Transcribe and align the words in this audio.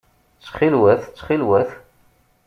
Ttxil-wet! 0.41 1.01
Ttxil-wet! 1.05 1.69